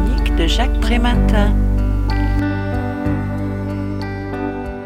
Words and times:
de 0.00 0.46
Jacques 0.46 0.80
Prématin. 0.80 1.54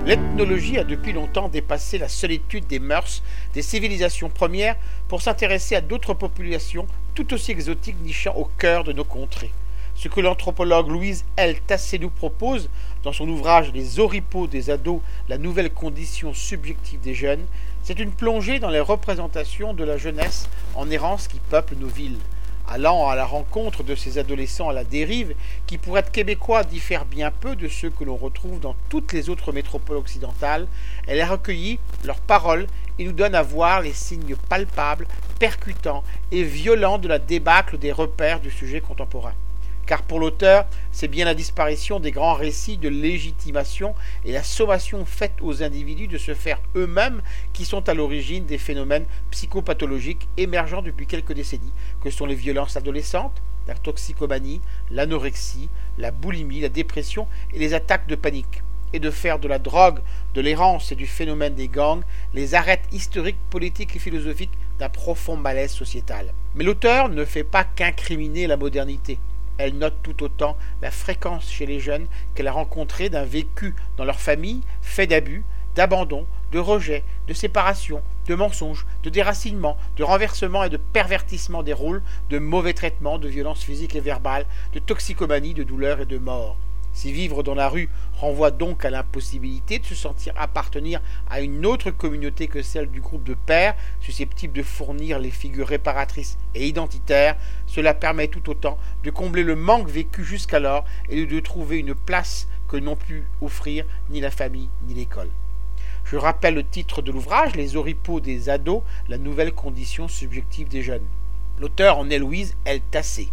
L'ethnologie 0.04 0.78
a 0.78 0.84
depuis 0.84 1.12
longtemps 1.12 1.48
dépassé 1.48 1.96
la 1.98 2.08
solitude 2.08 2.66
des 2.66 2.80
mœurs 2.80 3.22
des 3.54 3.62
civilisations 3.62 4.28
premières 4.28 4.74
pour 5.06 5.22
s'intéresser 5.22 5.76
à 5.76 5.80
d'autres 5.80 6.14
populations 6.14 6.88
tout 7.14 7.32
aussi 7.32 7.52
exotiques 7.52 8.02
nichant 8.02 8.34
au 8.34 8.50
cœur 8.58 8.82
de 8.82 8.92
nos 8.92 9.04
contrées. 9.04 9.52
Ce 9.94 10.08
que 10.08 10.20
l'anthropologue 10.20 10.88
Louise 10.88 11.24
L. 11.36 11.60
Tassé 11.60 12.00
nous 12.00 12.10
propose 12.10 12.68
dans 13.04 13.12
son 13.12 13.28
ouvrage 13.28 13.70
Les 13.72 14.00
oripeaux 14.00 14.48
des 14.48 14.70
ados, 14.70 15.00
la 15.28 15.38
nouvelle 15.38 15.70
condition 15.70 16.34
subjective 16.34 16.98
des 17.00 17.14
jeunes, 17.14 17.46
c'est 17.84 18.00
une 18.00 18.10
plongée 18.10 18.58
dans 18.58 18.70
les 18.70 18.80
représentations 18.80 19.72
de 19.72 19.84
la 19.84 19.98
jeunesse 19.98 20.48
en 20.74 20.90
errance 20.90 21.28
qui 21.28 21.38
peuple 21.38 21.76
nos 21.76 21.86
villes 21.86 22.18
allant 22.68 23.08
à 23.08 23.14
la 23.14 23.24
rencontre 23.24 23.82
de 23.82 23.94
ces 23.94 24.18
adolescents 24.18 24.68
à 24.68 24.72
la 24.72 24.84
dérive, 24.84 25.34
qui 25.66 25.78
pour 25.78 25.98
être 25.98 26.10
québécois 26.10 26.64
diffèrent 26.64 27.04
bien 27.04 27.30
peu 27.30 27.56
de 27.56 27.68
ceux 27.68 27.90
que 27.90 28.04
l'on 28.04 28.16
retrouve 28.16 28.60
dans 28.60 28.76
toutes 28.88 29.12
les 29.12 29.28
autres 29.28 29.52
métropoles 29.52 29.96
occidentales, 29.96 30.66
elle 31.06 31.20
a 31.20 31.26
recueilli 31.26 31.78
leurs 32.04 32.20
paroles 32.20 32.66
et 32.98 33.04
nous 33.04 33.12
donne 33.12 33.34
à 33.34 33.42
voir 33.42 33.82
les 33.82 33.92
signes 33.92 34.36
palpables, 34.48 35.06
percutants 35.38 36.02
et 36.32 36.42
violents 36.42 36.98
de 36.98 37.08
la 37.08 37.18
débâcle 37.18 37.78
des 37.78 37.92
repères 37.92 38.40
du 38.40 38.50
sujet 38.50 38.80
contemporain 38.80 39.34
car 39.86 40.02
pour 40.02 40.18
l'auteur, 40.18 40.66
c'est 40.90 41.08
bien 41.08 41.24
la 41.24 41.34
disparition 41.34 42.00
des 42.00 42.10
grands 42.10 42.34
récits 42.34 42.76
de 42.76 42.88
légitimation 42.88 43.94
et 44.24 44.32
la 44.32 44.42
sommation 44.42 45.04
faite 45.04 45.34
aux 45.40 45.62
individus 45.62 46.08
de 46.08 46.18
se 46.18 46.34
faire 46.34 46.60
eux-mêmes 46.74 47.22
qui 47.52 47.64
sont 47.64 47.88
à 47.88 47.94
l'origine 47.94 48.44
des 48.46 48.58
phénomènes 48.58 49.06
psychopathologiques 49.30 50.28
émergents 50.36 50.82
depuis 50.82 51.06
quelques 51.06 51.32
décennies, 51.32 51.72
que 52.02 52.10
sont 52.10 52.26
les 52.26 52.34
violences 52.34 52.76
adolescentes, 52.76 53.40
la 53.68 53.74
toxicomanie, 53.74 54.60
l'anorexie, 54.90 55.68
la 55.98 56.10
boulimie, 56.10 56.60
la 56.60 56.68
dépression 56.68 57.26
et 57.52 57.58
les 57.58 57.74
attaques 57.74 58.08
de 58.08 58.16
panique 58.16 58.62
et 58.92 58.98
de 58.98 59.10
faire 59.10 59.38
de 59.38 59.48
la 59.48 59.58
drogue, 59.58 60.00
de 60.34 60.40
l'errance 60.40 60.92
et 60.92 60.96
du 60.96 61.06
phénomène 61.06 61.54
des 61.54 61.68
gangs 61.68 62.02
les 62.34 62.54
arêtes 62.54 62.84
historiques, 62.92 63.38
politiques 63.50 63.96
et 63.96 64.00
philosophiques 64.00 64.58
d'un 64.78 64.88
profond 64.88 65.36
malaise 65.36 65.72
sociétal. 65.72 66.32
Mais 66.54 66.64
l'auteur 66.64 67.08
ne 67.08 67.24
fait 67.24 67.44
pas 67.44 67.64
qu'incriminer 67.64 68.46
la 68.46 68.56
modernité. 68.56 69.18
Elle 69.58 69.78
note 69.78 69.96
tout 70.02 70.22
autant 70.22 70.56
la 70.82 70.90
fréquence 70.90 71.50
chez 71.50 71.66
les 71.66 71.80
jeunes 71.80 72.06
qu'elle 72.34 72.48
a 72.48 72.52
rencontrée 72.52 73.08
d'un 73.08 73.24
vécu 73.24 73.74
dans 73.96 74.04
leur 74.04 74.20
famille 74.20 74.60
fait 74.82 75.06
d'abus, 75.06 75.44
d'abandon, 75.74 76.26
de 76.52 76.58
rejet, 76.58 77.04
de 77.26 77.34
séparation, 77.34 78.02
de 78.26 78.34
mensonges, 78.34 78.86
de 79.02 79.10
déracinement, 79.10 79.76
de 79.96 80.04
renversement 80.04 80.64
et 80.64 80.70
de 80.70 80.76
pervertissement 80.76 81.62
des 81.62 81.72
rôles, 81.72 82.02
de 82.30 82.38
mauvais 82.38 82.74
traitements, 82.74 83.18
de 83.18 83.28
violences 83.28 83.62
physiques 83.62 83.94
et 83.94 84.00
verbales, 84.00 84.46
de 84.72 84.78
toxicomanie, 84.78 85.54
de 85.54 85.62
douleur 85.62 86.00
et 86.00 86.06
de 86.06 86.18
mort. 86.18 86.56
Si 86.96 87.12
vivre 87.12 87.42
dans 87.42 87.54
la 87.54 87.68
rue 87.68 87.90
renvoie 88.14 88.50
donc 88.50 88.86
à 88.86 88.90
l'impossibilité 88.90 89.78
de 89.78 89.84
se 89.84 89.94
sentir 89.94 90.32
appartenir 90.34 91.02
à 91.28 91.42
une 91.42 91.66
autre 91.66 91.90
communauté 91.90 92.48
que 92.48 92.62
celle 92.62 92.90
du 92.90 93.02
groupe 93.02 93.22
de 93.22 93.34
pères, 93.34 93.76
susceptible 94.00 94.54
de 94.54 94.62
fournir 94.62 95.18
les 95.18 95.30
figures 95.30 95.68
réparatrices 95.68 96.38
et 96.54 96.66
identitaires, 96.66 97.36
cela 97.66 97.92
permet 97.92 98.28
tout 98.28 98.48
autant 98.48 98.78
de 99.04 99.10
combler 99.10 99.42
le 99.42 99.56
manque 99.56 99.90
vécu 99.90 100.24
jusqu'alors 100.24 100.86
et 101.10 101.26
de 101.26 101.40
trouver 101.40 101.80
une 101.80 101.94
place 101.94 102.48
que 102.66 102.78
n'ont 102.78 102.96
pu 102.96 103.24
offrir 103.42 103.84
ni 104.08 104.22
la 104.22 104.30
famille 104.30 104.70
ni 104.88 104.94
l'école. 104.94 105.28
Je 106.06 106.16
rappelle 106.16 106.54
le 106.54 106.64
titre 106.64 107.02
de 107.02 107.12
l'ouvrage, 107.12 107.56
Les 107.56 107.76
oripeaux 107.76 108.20
des 108.20 108.48
ados, 108.48 108.82
la 109.08 109.18
nouvelle 109.18 109.52
condition 109.52 110.08
subjective 110.08 110.68
des 110.68 110.80
jeunes. 110.80 111.04
L'auteur 111.60 111.98
en 111.98 112.08
est 112.08 112.18
Louise 112.18 112.56
L. 112.64 112.80
Tassé. 112.90 113.28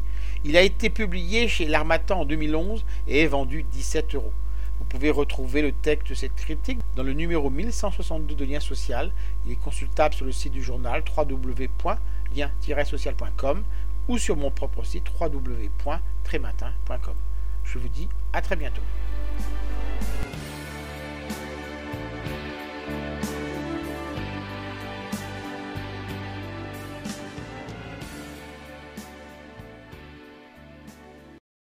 Il 0.46 0.58
a 0.58 0.62
été 0.62 0.90
publié 0.90 1.48
chez 1.48 1.64
l'Armatan 1.66 2.20
en 2.22 2.26
2011 2.26 2.84
et 3.08 3.22
est 3.22 3.28
vendu 3.28 3.64
17 3.64 4.16
euros. 4.16 4.34
Vous 4.80 4.86
pouvez 4.86 5.10
retrouver 5.10 5.62
le 5.62 5.72
texte 5.72 6.10
de 6.10 6.16
cette 6.16 6.36
critique 6.36 6.80
dans 6.98 7.04
le 7.04 7.14
numéro 7.14 7.50
1162 7.50 8.36
de 8.36 8.44
Lien 8.44 8.60
Social. 8.60 9.14
Il 9.46 9.54
est 9.54 9.64
consultable 9.64 10.14
sur 10.14 10.26
le 10.26 10.34
site 10.34 10.52
du 10.52 10.62
journal 10.62 11.02
www.lien-social.com 11.18 13.64
ou 14.10 14.18
sur 14.18 14.36
mon 14.36 14.52
propre 14.52 14.84
site 14.84 15.06
www.trématin.com. 15.18 17.16
Je 17.64 17.80
vous 17.80 17.88
dis 17.88 18.10
à 18.34 18.42
très 18.42 18.58
bientôt. 18.58 18.82